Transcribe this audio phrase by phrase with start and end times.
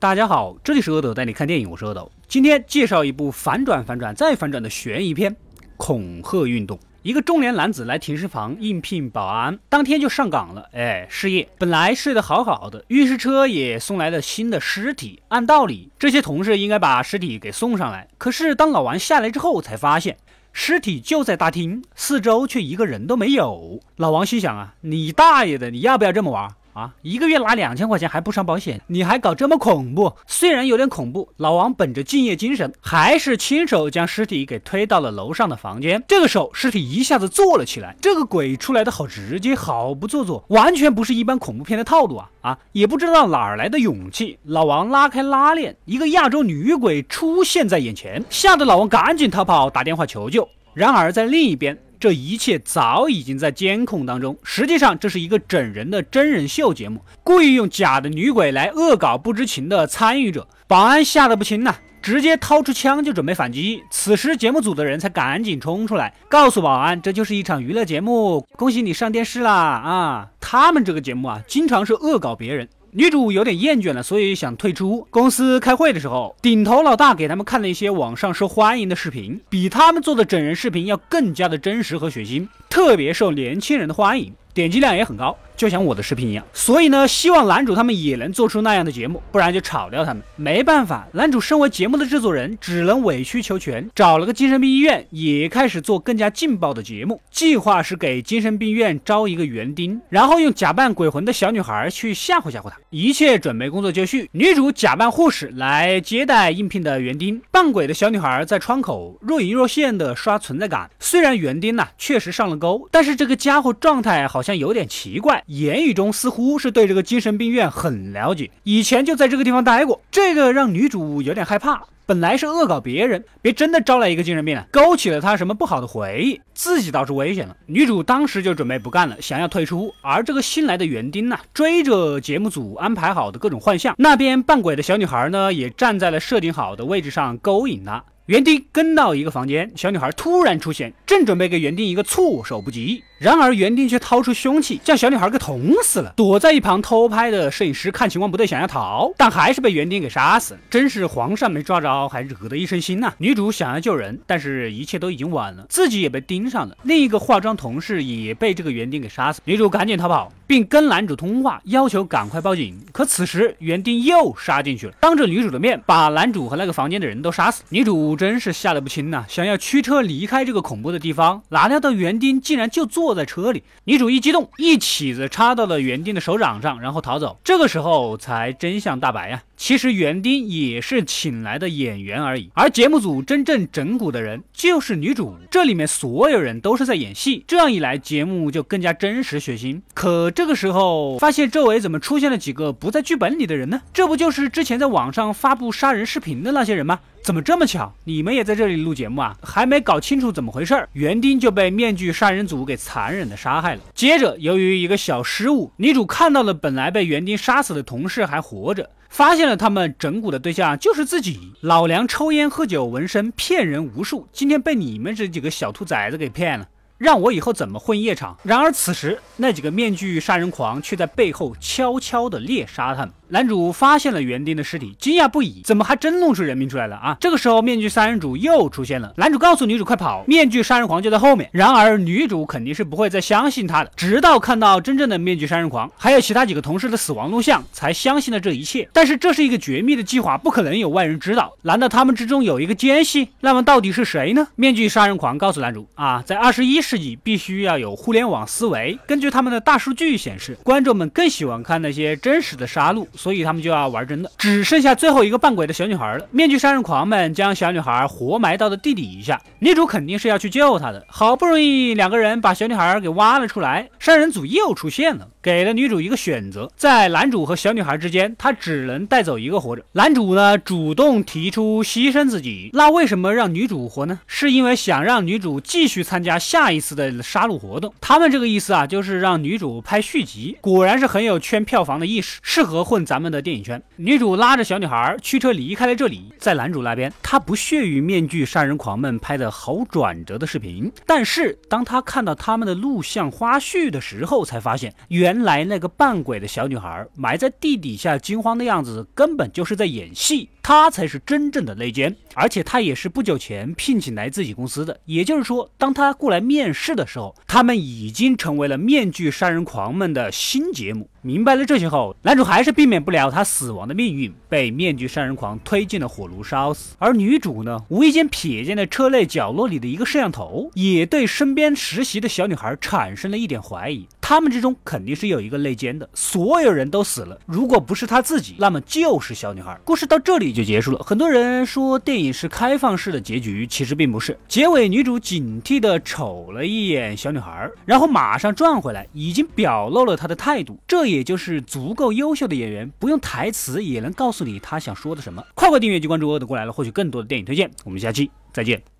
[0.00, 2.08] 大家好，这里是阿斗带你看电影，我是阿斗。
[2.28, 5.34] 今天介绍一部反转、反转再反转的悬疑片
[5.76, 6.78] 《恐吓运动》。
[7.02, 10.68] 一个中年男子来停尸房应聘保安，当天就上岗了。
[10.72, 11.48] 哎，失业。
[11.58, 15.20] 本来睡得好好的，运尸车也送来了新的尸体。
[15.30, 18.06] 按道理，这些同事应该把尸体给送上来。
[18.18, 20.16] 可是当老王下来之后，才发现
[20.52, 23.80] 尸体就在大厅，四周却一个人都没有。
[23.96, 26.48] 老王心想啊，你大爷的，你要不要这么玩？
[26.78, 30.12] 啊，一个月拿两千块钱还不上保险，你还搞这么恐怖？
[30.28, 36.00] 虽然有点恐怖，老王本着敬业精神，还是亲手将尸体给推到了楼上的房间。
[36.06, 42.30] 这个时候，尸体一下子坐了起来，这个鬼出来的好直接，好不做作，完全不是一般恐怖片的套路啊！
[42.42, 50.48] 啊，也不知道哪儿来的勇气，老王拉开拉链，一个亚洲女鬼出现在眼前，吓得老王赶紧逃跑，打电话求救。
[50.74, 51.76] 然而在另一边。
[51.98, 54.36] 这一切早已经在监控当中。
[54.42, 60.46] 实际上，这是一个整人的真人秀节目，故意用假的女鬼来恶搞不知情的参与者。
[60.66, 63.82] 保安吓得不轻呐，直接掏出枪就准备反击。
[63.90, 69.52] 此时，节目组的人才赶紧冲出来，告诉保安，这就是一场娱乐节目，恭喜你上电视啦！
[69.52, 72.68] 啊，他们这个节目啊，经常是恶搞别人。
[72.92, 75.06] 女主有点厌倦了，所以想退出。
[75.10, 84.32] 公司开会的时候，顶头老大给他们看了一些网上受欢迎的视频，比他们做的整人视频要更加的真实和血腥，特别受年轻人的欢迎。
[84.58, 86.44] 点击量也很高，就像我的视频一样。
[86.52, 90.20] 所以呢，希望男主他们也能做出那样的节目，不然就炒掉他们。
[90.34, 97.20] 没办法，男主身为节目的制作人，只能委曲求全，找了个精神病医院，也开始做更加劲爆的节目。
[97.30, 102.72] 计划是给精神病院招一个园丁，然后用假扮鬼魂的小女孩去吓唬吓唬他。
[102.90, 110.90] 一切准备工作就绪，女主假扮护士来接待应聘的园丁，扮鬼的小女孩在窗口若隐若现的刷存在感。
[110.98, 114.47] 虽然园丁呐确实上了钩，但是这个家伙状态好像。
[114.48, 121.82] 像有点奇怪，言语中似乎是对这个精神病院很了解，以前就在这个地方待过，这个让女主有点害怕。
[122.06, 127.54] 本来是恶搞别人，别真的招来一个精神病了，勾起了她什么不好的回忆，自己倒是危险了。
[127.66, 129.92] 女主当时就准备不干了，想要退出。
[130.00, 138.02] 而这个新来的园丁呢，追着节目组安排好的各种幻象，那边扮鬼的小女孩呢，也站在了设定好的位置上勾引他。
[138.24, 146.12] 园丁跟到一个房间，小女孩突然出现，正准备给园丁一个措手不及，然而园丁却掏出凶器，将小女孩给捅死了。
[146.16, 150.56] 躲在一旁偷拍的摄影师看情况不对，想要逃，但还是被园丁给杀死。
[150.70, 153.12] 真是皇上没抓着，还惹得一身腥呐！
[153.18, 156.76] 女主想要救人，但是一切都已经晚了，自己也被盯上了。
[156.82, 159.40] 另一个化妆同事也被这个园丁给杀死。
[159.44, 162.78] 女主赶紧逃跑，并跟男主通话，要求赶快报警。
[162.92, 167.64] 可此时园丁又杀进去了，当着女主的面把男主和那个房间的人都杀死。
[167.70, 168.08] 女主。
[168.18, 169.24] 真是吓得不轻呐！
[169.28, 173.62] 想要驱车离开这个恐怖的地方，哪料到园丁竟然就坐坐在车里。
[173.84, 177.40] 女主一激动，一起子插到了园丁的手掌上，然后逃走。
[177.42, 179.42] 这个时候才真相大白呀！
[179.56, 185.34] 其实园丁也是请来的演员而已，而节目组真正整蛊的人就是女主。
[185.50, 189.80] 这里面所有人都是在演戏，这样一来节目就更加真实血腥。
[189.94, 193.80] 可这个时候发现周围怎么出现了几个不在剧本里的人呢？
[193.94, 197.00] 这不就是之前在网上发布杀人视频的那些人吗？
[197.28, 197.92] 怎么这么巧？
[198.04, 199.36] 你们也在这里录节目啊？
[199.42, 203.82] 还没搞清楚怎么回事儿，园丁就被面具杀人组给残忍的杀害了。
[203.94, 211.52] 接着，由于一个小失误，女主看到了本来被园丁杀死的同事还活着，发现了他们整蛊的对象就是自己。
[211.60, 216.66] 老梁抽烟喝酒纹身骗人无数，今天被你们这几个小兔崽子给骗了。
[216.96, 218.38] 让我以后怎么混夜场？
[218.42, 223.10] 然而此时，那几个面具杀人狂却在背后悄悄地猎杀他们。
[223.30, 227.16] 男主发现了园丁的尸体，惊讶不已，怎么还真弄出人命出来了啊？
[227.20, 229.12] 这个时候，面具杀人主又出现了。
[229.16, 231.50] 男主告诉女主快跑，面具杀人狂就在后面。
[231.52, 238.88] 然而女主肯定是不会再相信他的，直到看到真正的面具杀人狂，还有其他几个同事的死亡录像，才相信了这一切。
[238.94, 241.52] 但是这是一个绝密的计划，不可能有外人知道。
[241.62, 243.28] 难道他们之中有一个奸细？
[243.40, 244.48] 那么到底是谁呢？
[244.56, 248.98] 面具杀人狂告诉男主啊，在二十一世纪必须要有互联网思维。
[249.06, 253.06] 根据他们的大数据显示，观众们更喜欢看那些真实的杀戮。
[253.18, 256.26] 所以他们就要玩真的，只剩下最后一个扮鬼的小女孩了。
[256.30, 261.04] 面具杀人狂们将小女孩活埋到了地底下，女主肯定是要去救她的。
[261.08, 269.82] 好不容易两个人把小女孩给挖了出来，杀人组又出现了，给了女主一个选择，在男主和小女孩之间，她只能带走一个活着。
[269.92, 274.20] 男主呢主动提出牺牲自己，那为什么让女主活呢？
[274.26, 277.92] 是因为想让女主继续参加下一次的杀戮活动。
[278.00, 280.56] 他们这个意思啊，就是让女主拍续集。
[280.60, 283.38] 果然是很有圈票房的意识，适合混咱们的。
[283.40, 286.30] 电影圈，女主拉着小女孩驱车离开了这里。
[286.38, 290.92] 在男主那边，他不屑于面具杀人狂们拍的好转折的视频。
[291.06, 302.14] 但是，当他看到他们的录像花絮的时候，才发现原来那个扮鬼的小女孩埋在地底下惊慌的样子，根本就是在演戏，她才是真正的内奸。
[302.34, 311.08] 而且她也是不久前聘请来自己公司的，也就是说，当她过来面试的时候，他们已经成为了面具杀人狂们的新节目。
[311.22, 316.94] 明白了这些后，男主还是避免不了他死亡的命运，被面具杀人狂推进了火炉烧死。
[316.98, 324.06] 而女主呢，无意间瞥见了车内角落里的一个摄像头，也对身边实习的小女孩产生了一点怀疑。
[324.28, 329.80] 他们之中肯定是有一个内奸的，所有人都死了，如果不是他自己，那么就是小女孩。
[329.86, 330.98] 故事到这里就结束了。
[330.98, 334.38] 很多人说电影是开放式的结局，其实并不是。
[334.46, 340.78] 结尾女主警惕地瞅了一眼小女孩，然后马上转回来，已经表露了她的态度。
[340.86, 345.42] 这也就是足够优秀的演员，不用台词也能告诉你他想说的什么。
[345.54, 347.70] 快快订阅就关注，饿的过来了，获取更多的电影推荐。
[347.82, 348.97] 我们下期再见。